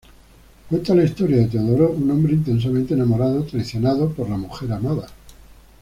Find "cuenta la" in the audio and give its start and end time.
0.67-1.03